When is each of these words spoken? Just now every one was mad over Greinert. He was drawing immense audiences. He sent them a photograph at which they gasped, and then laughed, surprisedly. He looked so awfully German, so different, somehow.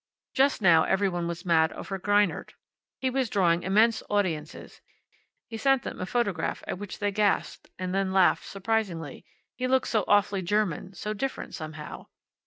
Just 0.33 0.63
now 0.63 0.81
every 0.83 1.07
one 1.07 1.27
was 1.27 1.45
mad 1.45 1.71
over 1.73 1.99
Greinert. 1.99 2.53
He 2.99 3.11
was 3.11 3.29
drawing 3.29 3.61
immense 3.61 4.01
audiences. 4.09 4.81
He 5.47 5.57
sent 5.57 5.83
them 5.83 6.01
a 6.01 6.07
photograph 6.07 6.63
at 6.65 6.79
which 6.79 6.97
they 6.97 7.11
gasped, 7.11 7.69
and 7.77 7.93
then 7.93 8.11
laughed, 8.11 8.45
surprisedly. 8.47 9.27
He 9.55 9.67
looked 9.67 9.89
so 9.89 10.03
awfully 10.07 10.41
German, 10.41 10.95
so 10.95 11.13
different, 11.13 11.53
somehow. 11.53 12.07